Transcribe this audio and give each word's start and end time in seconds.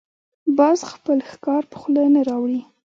باز 0.57 0.79
خپل 0.91 1.17
ښکار 1.31 1.63
په 1.71 1.75
خوله 1.81 2.03
نه 2.15 2.21
راوړي 2.29 2.61